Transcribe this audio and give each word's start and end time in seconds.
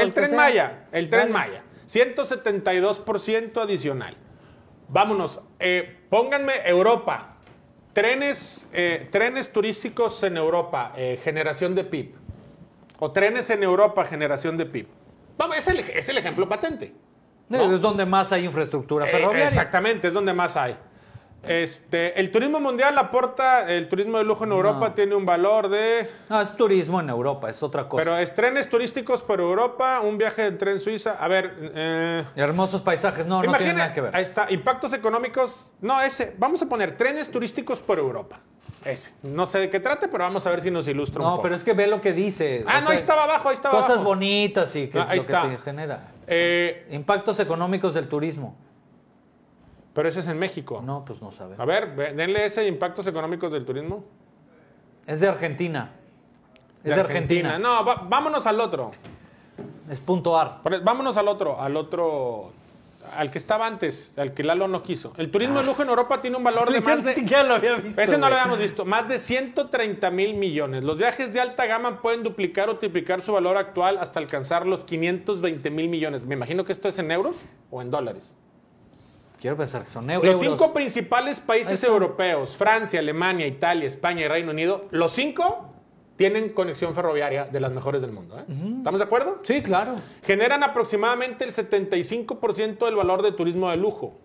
El 0.00 0.14
tren 0.14 0.36
Maya, 0.36 0.86
el 0.92 1.08
tren 1.08 1.32
Maya. 1.32 1.62
172% 1.86 3.62
adicional. 3.62 4.16
Vámonos. 4.88 5.40
Eh, 5.58 6.00
pónganme 6.08 6.52
Europa. 6.64 7.36
Trenes, 7.92 8.68
eh, 8.72 9.08
trenes 9.10 9.52
turísticos 9.52 10.22
en 10.22 10.36
Europa, 10.36 10.92
eh, 10.96 11.18
generación 11.22 11.74
de 11.74 11.84
PIB. 11.84 12.14
O 13.00 13.10
trenes 13.10 13.50
en 13.50 13.62
Europa, 13.62 14.04
generación 14.04 14.56
de 14.56 14.66
PIB. 14.66 14.86
Vamos, 15.36 15.56
es 15.56 15.68
el, 15.68 15.80
es 15.80 16.08
el 16.08 16.18
ejemplo 16.18 16.48
patente. 16.48 16.92
¿no? 17.48 17.72
Es 17.72 17.80
donde 17.80 18.04
más 18.04 18.30
hay 18.32 18.44
infraestructura 18.44 19.06
ferroviaria. 19.06 19.46
exactamente, 19.46 20.08
es 20.08 20.14
donde 20.14 20.34
más 20.34 20.56
hay. 20.56 20.76
Este, 21.46 22.18
el 22.18 22.32
turismo 22.32 22.60
mundial 22.60 22.98
aporta, 22.98 23.70
el 23.70 23.88
turismo 23.88 24.18
de 24.18 24.24
lujo 24.24 24.44
en 24.44 24.52
Europa 24.52 24.94
tiene 24.94 25.14
un 25.14 25.24
valor 25.24 25.68
de... 25.68 26.10
No, 26.28 26.40
es 26.40 26.56
turismo 26.56 27.00
en 27.00 27.08
Europa, 27.08 27.48
es 27.48 27.62
otra 27.62 27.88
cosa. 27.88 28.02
Pero 28.02 28.18
es 28.18 28.34
trenes 28.34 28.68
turísticos 28.68 29.22
por 29.22 29.40
Europa, 29.40 30.00
un 30.00 30.18
viaje 30.18 30.50
de 30.50 30.52
tren 30.52 30.80
Suiza. 30.80 31.12
A 31.12 31.28
ver... 31.28 31.54
Eh, 31.74 32.24
hermosos 32.36 32.82
paisajes, 32.82 33.24
no, 33.24 33.42
no 33.42 33.54
tiene 33.54 33.74
nada 33.74 33.92
que 33.92 34.00
ver. 34.00 34.16
Ahí 34.16 34.24
está, 34.24 34.50
impactos 34.50 34.92
económicos. 34.92 35.62
No, 35.80 36.00
ese, 36.02 36.34
vamos 36.38 36.60
a 36.62 36.68
poner 36.68 36.96
trenes 36.96 37.30
turísticos 37.30 37.78
por 37.78 37.98
Europa. 37.98 38.40
Ese. 38.84 39.12
No 39.22 39.46
sé 39.46 39.58
de 39.58 39.70
qué 39.70 39.80
trate, 39.80 40.08
pero 40.08 40.24
vamos 40.24 40.46
a 40.46 40.50
ver 40.50 40.60
si 40.60 40.70
nos 40.70 40.86
ilustra 40.86 41.22
no, 41.22 41.40
pero 41.40 41.54
es 41.54 41.64
que 41.64 41.72
ve 41.72 41.86
lo 41.86 42.00
que 42.00 42.12
dice. 42.12 42.64
Ah, 42.66 42.80
no, 42.80 42.90
ahí 42.90 42.96
estaba 42.96 43.24
abajo, 43.24 43.48
ahí 43.48 43.54
estaba 43.54 43.80
Cosas 43.80 44.02
bonitas 44.02 44.74
y 44.76 44.88
que, 44.88 44.98
ah, 44.98 45.14
lo 45.14 45.26
que 45.26 45.32
te 45.32 45.58
genera. 45.64 46.12
Eh, 46.26 46.86
impactos 46.90 47.40
económicos 47.40 47.94
del 47.94 48.08
turismo. 48.08 48.56
Pero 49.98 50.10
ese 50.10 50.20
es 50.20 50.28
en 50.28 50.38
México. 50.38 50.80
No, 50.80 51.04
pues 51.04 51.20
no 51.20 51.32
sabe. 51.32 51.56
A 51.58 51.64
ver, 51.64 52.14
denle 52.14 52.46
ese 52.46 52.64
impactos 52.68 53.04
económicos 53.08 53.50
del 53.50 53.64
turismo. 53.64 54.04
Es 55.04 55.18
de 55.18 55.26
Argentina. 55.26 55.90
Es 56.84 56.94
de, 56.94 57.00
Argentina. 57.00 57.58
No, 57.58 57.84
vámonos 57.84 58.46
al 58.46 58.60
otro. 58.60 58.92
Es 59.90 60.00
puntuar. 60.00 60.60
Vámonos 60.84 61.16
al 61.16 61.26
otro, 61.26 61.60
al 61.60 61.76
otro, 61.76 62.52
al 63.16 63.32
que 63.32 63.38
estaba 63.38 63.66
antes, 63.66 64.16
al 64.16 64.34
que 64.34 64.44
Lalo 64.44 64.68
no 64.68 64.84
quiso. 64.84 65.14
El 65.16 65.32
turismo 65.32 65.58
de 65.58 65.66
lujo 65.66 65.82
en 65.82 65.88
Europa 65.88 66.22
tiene 66.22 66.36
un 66.36 66.44
valor 66.44 66.70
de 66.70 66.80
más 66.80 67.02
de... 67.02 67.42
lo 67.42 67.54
había 67.56 67.74
visto. 67.74 68.00
Ese 68.00 68.18
no 68.18 68.28
lo 68.28 68.36
habíamos 68.36 68.60
visto. 68.60 68.84
Más 68.84 69.08
de 69.08 69.18
130 69.18 70.12
mil 70.12 70.34
millones. 70.34 70.84
Los 70.84 70.96
viajes 70.96 71.32
de 71.32 71.40
alta 71.40 71.66
gama 71.66 72.02
pueden 72.02 72.22
duplicar 72.22 72.68
o 72.68 72.78
triplicar 72.78 73.20
su 73.20 73.32
valor 73.32 73.56
actual 73.56 73.98
hasta 73.98 74.20
alcanzar 74.20 74.64
los 74.64 74.84
520 74.84 75.68
mil 75.72 75.88
millones. 75.88 76.22
Me 76.22 76.36
imagino 76.36 76.64
que 76.64 76.70
esto 76.70 76.88
es 76.88 77.00
en 77.00 77.10
euros 77.10 77.38
o 77.72 77.82
en 77.82 77.90
dólares. 77.90 78.36
Quiero 79.40 79.56
pensar 79.56 79.82
que 79.82 79.90
son 79.90 80.10
euros. 80.10 80.32
Los 80.32 80.40
cinco 80.40 80.72
principales 80.72 81.40
países 81.40 81.82
europeos, 81.84 82.56
Francia, 82.56 82.98
Alemania, 82.98 83.46
Italia, 83.46 83.86
España 83.86 84.24
y 84.24 84.28
Reino 84.28 84.50
Unido, 84.50 84.86
los 84.90 85.12
cinco 85.12 85.72
tienen 86.16 86.48
conexión 86.48 86.94
ferroviaria 86.94 87.44
de 87.44 87.60
las 87.60 87.70
mejores 87.72 88.02
del 88.02 88.10
mundo. 88.10 88.36
¿eh? 88.38 88.44
¿Estamos 88.78 88.98
de 88.98 89.04
acuerdo? 89.04 89.40
Sí, 89.44 89.62
claro. 89.62 89.94
Generan 90.24 90.64
aproximadamente 90.64 91.44
el 91.44 91.52
75% 91.52 92.84
del 92.84 92.96
valor 92.96 93.22
de 93.22 93.30
turismo 93.30 93.70
de 93.70 93.76
lujo. 93.76 94.18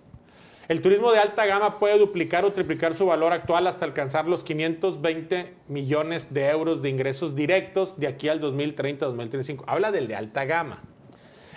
El 0.68 0.82
turismo 0.82 1.12
de 1.12 1.20
alta 1.20 1.46
gama 1.46 1.78
puede 1.78 2.00
duplicar 2.00 2.46
o 2.46 2.54
triplicar 2.54 2.96
su 2.96 3.06
valor 3.06 3.32
actual 3.32 3.68
hasta 3.68 3.86
alcanzar 3.86 4.26
los 4.28 4.44
520 4.44 5.54
millones 5.68 6.34
de 6.34 6.48
euros 6.48 6.82
de 6.82 6.90
ingresos 6.90 7.36
directos 7.36 8.00
de 8.00 8.08
aquí 8.08 8.30
al 8.30 8.42
2030-2035. 8.42 9.66
Habla 9.68 9.92
del 9.92 10.08
de 10.08 10.16
alta 10.16 10.46
gama. 10.46 10.82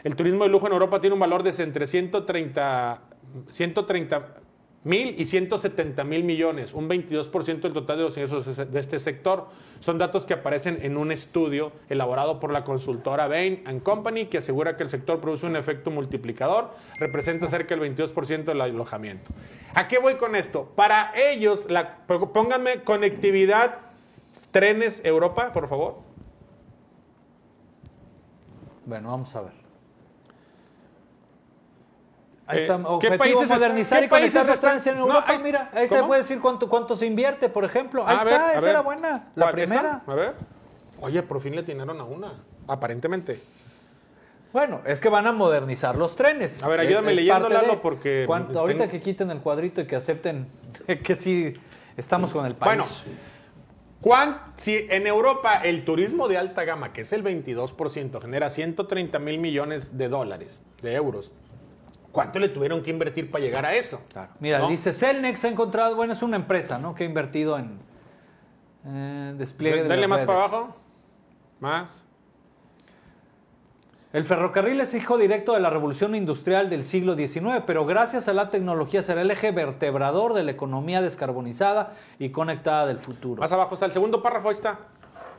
El 0.05 0.17
turismo 0.17 0.45
de 0.45 0.51
lujo 0.51 0.67
en 0.67 0.75
Europa 0.75 1.01
tiene 1.01 1.15
un 1.15 1.21
valor 1.21 1.45
de 1.45 1.63
entre 1.63 1.87
130 1.87 3.01
130 3.51 4.37
mil 4.87 5.21
y 5.21 5.25
170 5.25 6.05
mil 6.05 6.23
millones, 6.23 6.73
un 6.73 6.89
22% 6.89 7.61
del 7.61 7.73
total 7.73 7.99
de 7.99 8.05
los 8.05 8.17
ingresos 8.17 8.57
de 8.57 8.81
este 8.81 9.01
sector. 9.01 9.49
Son 9.81 9.99
datos 9.99 10.25
que 10.25 10.35
aparecen 10.35 10.79
en 10.81 10.97
un 10.97 11.11
estudio 11.11 11.73
elaborado 11.89 12.39
por 12.39 12.53
la 12.53 12.63
consultora 12.63 13.27
Bain 13.27 13.65
Company 13.81 14.27
que 14.27 14.39
asegura 14.39 14.77
que 14.77 14.85
el 14.85 14.89
sector 14.89 15.21
produce 15.21 15.45
un 15.45 15.57
efecto 15.57 15.91
multiplicador, 15.91 16.71
representa 17.01 17.49
cerca 17.49 17.77
del 17.77 17.97
22% 17.97 18.45
del 18.45 18.61
alojamiento. 18.61 19.33
¿A 19.75 19.89
qué 19.89 19.99
voy 19.99 20.15
con 20.15 20.37
esto? 20.37 20.71
Para 20.77 21.13
ellos, 21.17 21.67
pónganme 22.33 22.85
conectividad, 22.85 23.81
trenes 24.53 25.05
Europa, 25.05 25.53
por 25.53 25.69
favor. 25.69 25.97
Bueno, 28.85 29.11
vamos 29.11 29.35
a 29.35 29.43
ver. 29.43 29.66
Ahí 32.47 32.61
está, 32.61 32.81
¿qué 33.01 33.19
países 33.19 33.51
modernizar 33.51 34.05
y 34.05 34.09
conectar 34.09 34.47
los 34.47 34.87
en 34.87 34.99
Europa. 34.99 35.37
mira, 35.43 35.71
ahí 35.75 35.89
te 35.89 36.03
puede 36.03 36.23
decir 36.23 36.41
cuánto, 36.41 36.69
cuánto 36.69 36.97
se 36.97 37.07
invierte, 37.07 37.49
por 37.49 37.65
ejemplo. 37.65 38.05
Ahí 38.07 38.17
está, 38.17 38.55
esa 38.55 38.71
era 38.71 38.81
buena. 38.81 39.31
La 39.35 39.51
primera. 39.51 40.03
A 40.07 40.15
ver. 40.15 40.35
Oye, 41.01 41.23
por 41.23 41.41
fin 41.41 41.55
le 41.55 41.61
atinaron 41.61 42.01
a 42.01 42.05
una, 42.05 42.33
aparentemente. 42.67 43.43
Bueno, 44.53 44.81
es 44.87 45.01
que 45.01 45.11
van 45.11 45.27
a 45.27 45.33
modernizar 45.33 45.97
los 45.97 46.17
trenes. 46.17 46.63
A 46.63 46.69
ver, 46.69 46.81
ayúdame 46.81 47.13
leyéndolo 47.13 47.83
porque... 47.83 48.27
ahorita 48.29 48.89
que 48.89 49.01
quiten 49.01 49.31
el 49.31 49.41
cuadrito 49.41 49.81
y 49.83 49.87
que 49.87 49.97
acepten 49.97 50.49
que 51.05 51.17
sí 51.17 51.55
estamos 51.97 52.33
con 52.33 52.47
el 52.47 52.55
país. 52.55 53.05
Bueno, 54.01 54.39
si 54.57 54.87
en 54.89 55.07
Europa 55.07 55.61
el 55.65 55.85
turismo 55.85 56.29
de 56.29 56.39
alta 56.39 56.65
gama, 56.65 56.93
que 56.93 57.01
es 57.01 57.13
el 57.13 57.25
22%, 57.25 58.23
genera 58.23 58.51
130 58.51 59.19
mil 59.19 59.39
millones 59.39 59.99
de 59.99 60.09
dólares, 60.09 60.63
de 60.81 60.95
euros, 60.95 61.33
¿Cuánto 62.17 62.39
le 62.39 62.49
tuvieron 62.49 62.83
que 62.83 62.89
invertir 62.89 63.31
para 63.31 63.45
llegar 63.45 63.67
a 63.67 63.75
eso? 63.75 64.01
Mira, 64.41 64.67
dice 64.67 64.95
Celnex 64.95 65.45
ha 65.45 65.49
encontrado, 65.49 65.95
bueno, 65.97 66.15
es 66.15 66.23
una 66.23 66.37
empresa, 66.37 66.79
¿no? 66.79 66.95
Que 66.95 67.05
ha 67.05 67.07
invertido 67.07 67.59
en 67.59 67.79
eh, 68.87 69.35
despliegue 69.37 69.83
de. 69.83 69.89
Dale 69.91 70.09
más 70.09 70.23
para 70.23 70.45
abajo. 70.45 70.77
Más. 71.61 72.05
El 74.15 74.25
ferrocarril 74.25 74.81
es 74.81 74.95
hijo 74.95 75.19
directo 75.19 75.53
de 75.53 75.61
la 75.61 75.69
revolución 75.69 76.15
industrial 76.15 76.71
del 76.71 76.87
siglo 76.87 77.17
XIX, 77.17 77.65
pero 77.67 77.85
gracias 77.85 78.29
a 78.29 78.33
la 78.33 78.49
tecnología 78.49 79.03
será 79.03 79.21
el 79.21 79.31
eje 79.31 79.51
vertebrador 79.51 80.33
de 80.33 80.43
la 80.43 80.53
economía 80.53 81.03
descarbonizada 81.03 81.93
y 82.19 82.31
conectada 82.31 82.87
del 82.87 82.99
futuro. 82.99 83.43
Más 83.43 83.53
abajo 83.53 83.75
está 83.75 83.85
el 83.85 83.93
segundo 83.93 84.23
párrafo, 84.23 84.49
ahí 84.49 84.55
está. 84.55 84.79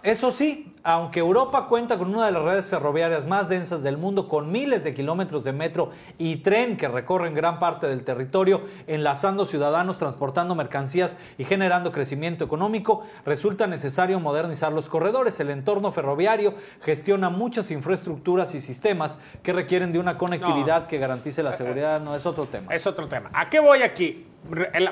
Eso 0.03 0.31
sí, 0.31 0.73
aunque 0.83 1.19
Europa 1.19 1.67
cuenta 1.67 1.97
con 1.97 2.13
una 2.13 2.25
de 2.25 2.31
las 2.31 2.43
redes 2.43 2.65
ferroviarias 2.65 3.25
más 3.25 3.49
densas 3.49 3.83
del 3.83 3.97
mundo, 3.97 4.29
con 4.29 4.51
miles 4.51 4.83
de 4.83 4.93
kilómetros 4.93 5.43
de 5.43 5.51
metro 5.51 5.91
y 6.17 6.37
tren 6.37 6.77
que 6.77 6.87
recorren 6.87 7.33
gran 7.33 7.59
parte 7.59 7.87
del 7.87 8.03
territorio, 8.03 8.61
enlazando 8.87 9.45
ciudadanos, 9.45 9.97
transportando 9.97 10.55
mercancías 10.55 11.17
y 11.37 11.43
generando 11.43 11.91
crecimiento 11.91 12.45
económico, 12.45 13.03
resulta 13.25 13.67
necesario 13.67 14.19
modernizar 14.19 14.71
los 14.71 14.87
corredores. 14.87 15.39
El 15.39 15.49
entorno 15.49 15.91
ferroviario 15.91 16.53
gestiona 16.81 17.29
muchas 17.29 17.71
infraestructuras 17.71 18.55
y 18.55 18.61
sistemas 18.61 19.19
que 19.43 19.53
requieren 19.53 19.91
de 19.91 19.99
una 19.99 20.17
conectividad 20.17 20.87
que 20.87 20.99
garantice 20.99 21.43
la 21.43 21.53
seguridad. 21.53 21.99
No, 21.99 22.15
es 22.15 22.25
otro 22.25 22.45
tema. 22.45 22.73
Es 22.73 22.87
otro 22.87 23.07
tema. 23.07 23.29
¿A 23.33 23.49
qué 23.49 23.59
voy 23.59 23.81
aquí? 23.81 24.25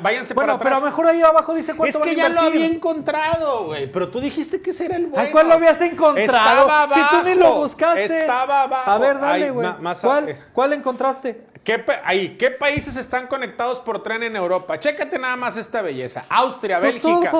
Váyanse 0.02 0.34
bueno, 0.34 0.58
pero 0.60 0.78
a 0.78 0.80
lo 0.80 0.86
mejor 0.86 1.08
ahí 1.08 1.22
abajo 1.22 1.54
dice 1.54 1.76
cuánto 1.76 2.00
Es 2.00 2.04
que 2.04 2.16
ya 2.16 2.30
lo 2.30 2.42
había 2.42 2.66
encontrado, 2.66 3.66
güey. 3.66 3.92
Pero 3.92 4.10
tú 4.10 4.20
dijiste 4.20 4.62
que 4.62 4.72
ese 4.72 4.86
era 4.86 4.98
el 4.98 5.08
bueno. 5.08 5.30
¿Cuál 5.32 5.48
lo 5.48 5.54
habías 5.54 5.80
encontrado? 5.82 6.26
Estaba 6.26 6.84
abajo. 6.84 6.94
Si 6.94 7.16
tú 7.16 7.30
ni 7.30 7.36
lo 7.36 7.56
buscaste. 7.56 8.06
Estaba 8.06 8.64
abajo. 8.64 8.92
A 8.92 8.98
ver, 8.98 9.20
dale, 9.20 9.52
güey. 9.52 9.70
¿Cuál, 10.02 10.40
¿Cuál 10.54 10.74
encontraste? 10.74 11.46
¿Qué, 11.64 11.84
ahí, 12.04 12.38
¿qué 12.38 12.52
países 12.52 12.96
están 12.96 13.26
conectados 13.26 13.80
por 13.80 14.04
tren 14.04 14.22
en 14.22 14.36
Europa? 14.36 14.80
Chécate 14.80 15.18
nada 15.18 15.36
más 15.36 15.58
esta 15.58 15.82
belleza. 15.82 16.26
Austria, 16.30 16.80
pues 16.80 17.02
Bélgica. 17.02 17.32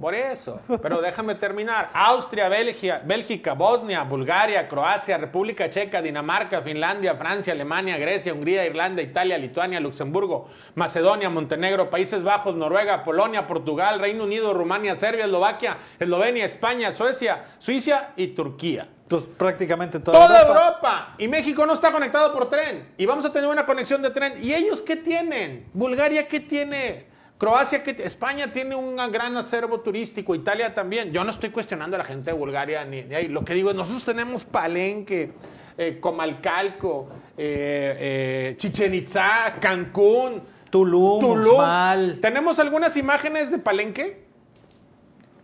Por 0.00 0.14
eso. 0.14 0.60
Pero 0.82 1.00
déjame 1.00 1.34
terminar. 1.36 1.90
Austria, 1.94 2.48
Bélgica, 2.50 3.00
Bélgica, 3.02 3.54
Bosnia, 3.54 4.02
Bulgaria, 4.02 4.68
Croacia, 4.68 5.16
República 5.16 5.70
Checa, 5.70 6.02
Dinamarca, 6.02 6.60
Finlandia, 6.60 7.14
Francia, 7.14 7.54
Alemania, 7.54 7.96
Grecia, 7.96 8.34
Hungría, 8.34 8.66
Irlanda, 8.66 9.00
Italia, 9.00 9.38
Lituania, 9.38 9.80
Luxemburgo, 9.80 10.48
Macedonia, 10.74 11.30
Montenegro, 11.30 11.88
Países 11.88 12.22
Bajos, 12.22 12.54
Noruega, 12.54 13.04
Polonia, 13.04 13.46
Portugal, 13.46 13.98
Reino 13.98 14.24
Unido, 14.24 14.52
Rumania, 14.52 14.94
Serbia, 14.96 15.24
Eslovaquia, 15.24 15.78
Eslovenia, 15.98 16.44
España, 16.44 16.92
Suecia, 16.92 17.44
Suiza 17.58 18.10
y 18.16 18.28
Turquía. 18.28 18.88
Entonces, 19.02 19.30
prácticamente 19.38 20.00
toda, 20.00 20.26
toda 20.26 20.42
Europa. 20.42 21.14
Y 21.16 21.28
México 21.28 21.64
no 21.64 21.72
está 21.72 21.90
conectado 21.90 22.32
por 22.34 22.50
tren. 22.50 22.92
Y 22.98 23.06
vamos 23.06 23.24
a 23.24 23.32
tener 23.32 23.48
una 23.48 23.64
conexión 23.64 24.02
de 24.02 24.10
tren. 24.10 24.34
¿Y 24.42 24.52
ellos 24.52 24.82
qué 24.82 24.96
tienen? 24.96 25.70
¿Bulgaria 25.72 26.28
qué 26.28 26.40
tiene? 26.40 27.15
Croacia, 27.38 27.82
que 27.82 27.90
España 28.02 28.50
tiene 28.50 28.74
un 28.74 28.96
gran 28.96 29.36
acervo 29.36 29.80
turístico, 29.80 30.34
Italia 30.34 30.74
también. 30.74 31.12
Yo 31.12 31.22
no 31.22 31.30
estoy 31.30 31.50
cuestionando 31.50 31.96
a 31.96 31.98
la 31.98 32.04
gente 32.04 32.30
de 32.30 32.36
Bulgaria 32.36 32.84
ni 32.84 33.02
de 33.02 33.16
ahí. 33.16 33.28
Lo 33.28 33.44
que 33.44 33.52
digo 33.52 33.70
es, 33.70 33.76
nosotros 33.76 34.04
tenemos 34.04 34.44
Palenque, 34.44 35.32
eh, 35.76 35.98
Comalcalco, 36.00 37.08
eh, 37.36 37.96
eh, 37.98 38.54
Chichen 38.56 38.94
Itza, 38.94 39.56
Cancún, 39.60 40.42
Tulum, 40.70 41.20
Tulum. 41.20 42.20
¿Tenemos 42.22 42.58
algunas 42.58 42.96
imágenes 42.96 43.50
de 43.50 43.58
Palenque? 43.58 44.24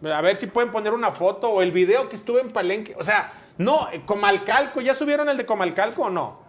A 0.02 0.22
ver 0.22 0.36
si 0.36 0.46
pueden 0.46 0.72
poner 0.72 0.94
una 0.94 1.12
foto 1.12 1.50
o 1.50 1.60
el 1.60 1.72
video 1.72 2.08
que 2.08 2.16
estuve 2.16 2.40
en 2.40 2.50
Palenque. 2.50 2.94
O 2.98 3.04
sea, 3.04 3.32
no, 3.58 3.88
Comalcalco, 4.06 4.80
¿ya 4.80 4.94
subieron 4.94 5.28
el 5.28 5.36
de 5.36 5.44
Comalcalco 5.44 6.04
o 6.04 6.10
no? 6.10 6.41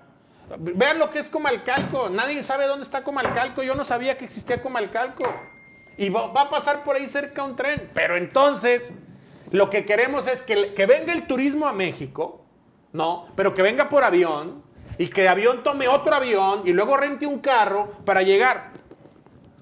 Vean 0.57 0.99
lo 0.99 1.09
que 1.09 1.19
es 1.19 1.29
Comalcalco. 1.29 2.09
Nadie 2.09 2.43
sabe 2.43 2.67
dónde 2.67 2.83
está 2.83 3.03
Comalcalco. 3.03 3.63
Yo 3.63 3.75
no 3.75 3.83
sabía 3.83 4.17
que 4.17 4.25
existía 4.25 4.61
Comalcalco. 4.61 5.25
Y 5.97 6.09
va, 6.09 6.31
a 6.33 6.49
pasar 6.49 6.83
por 6.83 6.95
ahí 6.95 7.07
cerca 7.07 7.43
un 7.43 7.55
tren. 7.55 7.89
Pero 7.93 8.17
entonces, 8.17 8.93
lo 9.51 9.69
que 9.69 9.85
queremos 9.85 10.27
es 10.27 10.41
que, 10.41 10.73
que 10.73 10.85
venga 10.85 11.13
el 11.13 11.27
turismo 11.27 11.67
a 11.67 11.73
México 11.73 12.45
No, 12.91 13.27
pero 13.35 13.53
que 13.53 13.61
venga 13.61 13.89
por 13.89 14.03
avión 14.03 14.63
y 14.97 15.07
que 15.07 15.23
de 15.23 15.29
avión 15.29 15.63
tome 15.63 15.87
otro 15.87 16.13
avión 16.13 16.61
y 16.65 16.73
luego 16.73 16.97
rente 16.97 17.25
un 17.25 17.39
carro 17.39 17.89
para 18.05 18.21
llegar. 18.21 18.71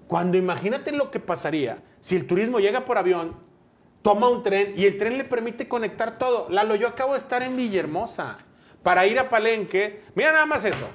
Cuando 0.08 0.38
imagínate 0.38 0.92
lo 0.92 1.10
que 1.10 1.22
pasaría 1.22 1.82
si 2.02 2.16
el 2.16 2.28
turismo 2.28 2.60
llega 2.60 2.84
por 2.84 2.98
avión, 2.98 3.36
toma 4.02 4.28
un 4.28 4.44
tren 4.44 4.74
y 4.76 4.86
el 4.86 4.98
tren 4.98 5.18
le 5.18 5.24
permite 5.24 5.68
conectar 5.68 6.18
todo. 6.18 6.50
Lalo, 6.50 6.76
yo 6.76 6.88
acabo 6.88 7.14
de 7.14 7.20
estar 7.20 7.44
en 7.44 7.56
Villahermosa 7.56 8.40
para 8.84 9.06
ir 9.06 9.20
a 9.20 9.30
Palenque. 9.30 10.04
Mira 10.16 10.32
nada 10.32 10.46
más 10.46 10.64
eso, 10.66 10.88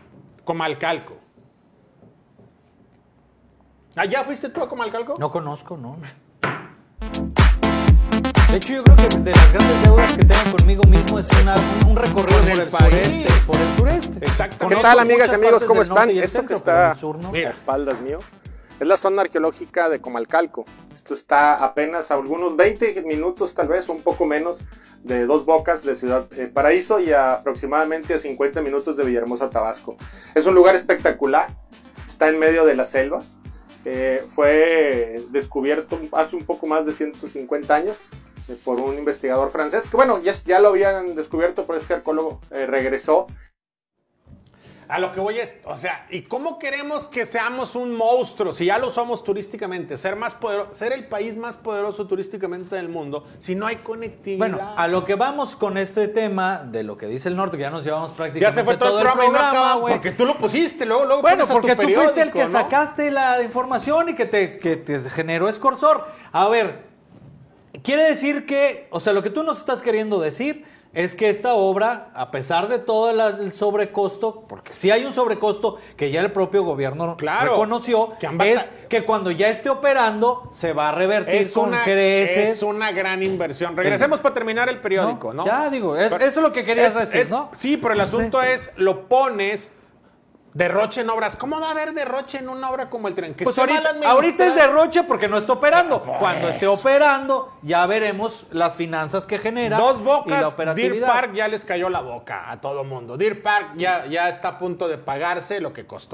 Comalcalco. 0.44 1.16
¿Allá 3.94 4.24
fuiste 4.24 4.48
tú 4.50 4.62
a 4.62 4.68
Comalcalco? 4.68 5.14
No 5.18 5.30
conozco, 5.30 5.76
no. 5.76 5.96
De 8.50 8.56
hecho, 8.58 8.74
yo 8.74 8.84
creo 8.84 8.96
que 8.96 9.08
de 9.18 9.32
las 9.32 9.52
grandes 9.52 9.82
deudas 9.82 10.12
que 10.14 10.24
tengo 10.24 10.56
conmigo 10.56 10.82
mismo 10.84 11.18
es 11.18 11.28
una- 11.42 11.56
un, 11.86 11.96
recorrido 11.96 12.38
por 12.40 12.48
el 12.50 12.60
el, 12.60 12.68
país. 12.68 12.92
sureste. 12.92 13.32
Por 13.46 13.56
el 13.60 13.74
sureste. 13.76 14.18
Exactamente. 14.24 14.76
¿Qué 14.76 14.82
tal, 14.82 14.98
amigas 14.98 15.30
y 15.32 15.34
amigos? 15.34 15.64
¿Cómo 15.64 15.82
están? 15.82 16.10
Esto 16.10 16.20
que 16.20 16.28
centro, 16.28 16.56
está 16.56 16.92
el 16.92 16.98
sur 16.98 17.18
no. 17.18 17.32
Mira. 17.32 17.50
a 17.50 17.52
espaldas 17.52 18.00
mío 18.00 18.20
es 18.78 18.86
la 18.86 18.96
zona 18.96 19.22
arqueológica 19.22 19.88
de 19.88 20.00
Comalcalco. 20.00 20.64
Esto 20.92 21.14
está 21.14 21.64
apenas 21.64 22.10
a 22.10 22.14
algunos 22.14 22.56
20 22.56 23.02
minutos, 23.02 23.54
tal 23.54 23.68
vez, 23.68 23.88
un 23.88 24.02
poco 24.02 24.26
menos, 24.26 24.60
de 25.02 25.26
Dos 25.26 25.44
Bocas, 25.44 25.82
de 25.84 25.96
Ciudad 25.96 26.26
eh, 26.36 26.46
Paraíso, 26.46 27.00
y 27.00 27.12
aproximadamente 27.12 28.14
a 28.14 28.18
50 28.18 28.60
minutos 28.62 28.96
de 28.96 29.04
Villahermosa, 29.04 29.50
Tabasco. 29.50 29.96
Es 30.34 30.46
un 30.46 30.54
lugar 30.54 30.74
espectacular, 30.74 31.48
está 32.04 32.28
en 32.28 32.38
medio 32.38 32.64
de 32.64 32.76
la 32.76 32.84
selva. 32.84 33.20
Eh, 33.84 34.24
fue 34.34 35.14
descubierto 35.30 35.98
hace 36.12 36.34
un 36.34 36.44
poco 36.44 36.66
más 36.66 36.86
de 36.86 36.92
150 36.92 37.72
años 37.72 38.00
eh, 38.48 38.56
por 38.64 38.80
un 38.80 38.98
investigador 38.98 39.50
francés, 39.50 39.88
que 39.88 39.96
bueno, 39.96 40.20
ya, 40.22 40.32
ya 40.44 40.60
lo 40.60 40.68
habían 40.68 41.14
descubierto, 41.14 41.66
pero 41.66 41.78
este 41.78 41.94
arqueólogo 41.94 42.40
eh, 42.50 42.66
regresó 42.66 43.28
A 44.88 45.00
lo 45.00 45.10
que 45.12 45.18
voy 45.18 45.38
es, 45.38 45.54
o 45.64 45.76
sea, 45.76 46.06
¿y 46.10 46.22
cómo 46.22 46.58
queremos 46.58 47.06
que 47.06 47.26
seamos 47.26 47.74
un 47.74 47.94
monstruo 47.94 48.52
si 48.52 48.66
ya 48.66 48.78
lo 48.78 48.90
somos 48.90 49.24
turísticamente? 49.24 49.96
Ser 49.96 50.14
más 50.14 50.34
poderoso, 50.34 50.74
ser 50.74 50.92
el 50.92 51.08
país 51.08 51.36
más 51.36 51.56
poderoso 51.56 52.06
turísticamente 52.06 52.76
del 52.76 52.88
mundo 52.88 53.24
si 53.38 53.54
no 53.56 53.66
hay 53.66 53.76
conectividad. 53.76 54.38
Bueno, 54.38 54.74
a 54.76 54.86
lo 54.86 55.04
que 55.04 55.16
vamos 55.16 55.56
con 55.56 55.76
este 55.76 56.06
tema 56.08 56.58
de 56.58 56.84
lo 56.84 56.96
que 56.96 57.06
dice 57.06 57.28
el 57.28 57.36
norte, 57.36 57.56
que 57.56 57.62
ya 57.62 57.70
nos 57.70 57.84
llevamos 57.84 58.10
ya 58.10 58.16
prácticamente 58.16 58.60
se 58.60 58.64
fue 58.64 58.76
todo, 58.76 59.00
el 59.00 59.06
programa, 59.06 59.24
y 59.24 59.54
no 59.54 59.80
porque 59.80 60.12
tú 60.12 60.24
lo 60.24 60.38
pusiste, 60.38 60.86
luego, 60.86 61.04
luego 61.04 61.22
Bueno, 61.22 61.46
tu 61.46 61.52
porque 61.52 61.74
tú 61.74 61.88
fuiste 61.88 62.22
el 62.22 62.32
que 62.32 62.42
¿no? 62.42 62.48
sacaste 62.48 63.10
la 63.10 63.42
información 63.42 64.10
y 64.10 64.14
que 64.14 64.26
te, 64.26 64.58
que 64.58 64.76
te 64.76 65.00
generó 65.10 65.48
escorsor. 65.48 66.06
A 66.30 66.48
ver, 66.48 66.84
quiere 67.82 68.04
decir 68.04 68.46
que, 68.46 68.86
o 68.90 69.00
sea, 69.00 69.12
lo 69.12 69.22
que 69.22 69.30
tú 69.30 69.42
nos 69.42 69.58
estás 69.58 69.82
queriendo 69.82 70.20
decir 70.20 70.64
es 70.96 71.14
que 71.14 71.28
esta 71.28 71.52
obra, 71.52 72.08
a 72.14 72.30
pesar 72.30 72.68
de 72.68 72.78
todo 72.78 73.10
el, 73.10 73.52
sobrecosto, 73.52 74.44
porque 74.48 74.72
sí 74.72 74.90
hay 74.90 75.04
un 75.04 75.12
sobrecosto 75.12 75.76
que 75.94 76.10
ya 76.10 76.22
el 76.22 76.32
propio 76.32 76.64
gobierno 76.64 77.16
Claro, 77.18 77.50
reconoció, 77.52 78.14
que 78.18 78.52
es 78.54 78.70
que 78.88 79.04
cuando 79.04 79.30
ya 79.30 79.48
esté 79.48 79.68
operando 79.68 80.48
se 80.52 80.72
va 80.72 80.88
a 80.88 80.92
revertir 80.92 81.34
Es 81.42 81.52
con 81.52 81.68
una, 81.68 81.84
creces. 81.84 82.56
es 82.56 82.62
una 82.62 82.92
gran 82.92 83.22
inversión. 83.22 83.76
Regresemos 83.76 84.20
para 84.20 84.34
terminar 84.34 84.70
el 84.70 84.80
periódico, 84.80 85.34
¿no? 85.34 85.44
Ya 85.44 85.68
digo, 85.68 85.94
es- 85.98 86.08
Pero- 86.08 86.24
eso 86.24 86.40
es 86.40 86.42
lo 86.42 86.52
que 86.54 86.64
querías 86.64 86.94
decir, 86.94 87.30
¿no? 87.30 87.50
Sí, 87.52 87.76
pero 87.76 87.92
el 87.92 88.00
asunto 88.00 88.42
es, 88.42 88.70
lo 88.76 89.06
pones 89.06 89.70
derroche 90.56 91.02
en 91.02 91.10
obras. 91.10 91.36
¿Cómo 91.36 91.60
va 91.60 91.68
a 91.68 91.70
haber 91.72 91.92
derroche 91.92 92.38
en 92.38 92.48
una 92.48 92.70
obra 92.70 92.88
como 92.88 93.08
el 93.08 93.14
tren? 93.14 93.34
Que 93.34 93.44
Pues 93.44 93.58
ahorita, 93.58 93.94
ahorita 94.06 94.46
es 94.46 94.54
derroche 94.54 95.02
porque 95.04 95.28
no 95.28 95.36
está 95.36 95.52
operando. 95.52 96.02
Pues. 96.02 96.18
Cuando 96.18 96.48
esté 96.48 96.66
operando, 96.66 97.52
ya 97.62 97.84
veremos 97.86 98.46
las 98.50 98.74
finanzas 98.74 99.26
que 99.26 99.38
genera. 99.38 99.76
Dos 99.76 100.00
y 100.00 100.04
la 100.30 100.48
bocas, 100.48 100.74
Deer. 100.74 101.00
Park 101.02 101.34
ya 101.34 101.48
les 101.48 101.64
cayó 101.64 101.90
la 101.90 102.00
boca 102.00 102.50
a 102.50 102.60
todo 102.60 102.84
mundo. 102.84 103.18
Deer 103.18 103.42
Park 103.42 103.72
ya, 103.76 104.06
ya 104.06 104.28
está 104.28 104.48
a 104.48 104.58
punto 104.58 104.88
de 104.88 104.96
pagarse 104.96 105.60
lo 105.60 105.72
que 105.72 105.86
costó. 105.86 106.04